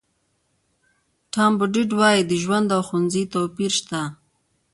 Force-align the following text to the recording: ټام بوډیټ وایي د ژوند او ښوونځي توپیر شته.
ټام 1.33 1.51
بوډیټ 1.59 1.89
وایي 1.99 2.21
د 2.25 2.31
ژوند 2.43 2.67
او 2.75 2.81
ښوونځي 2.87 3.23
توپیر 3.33 3.71
شته. 3.79 4.01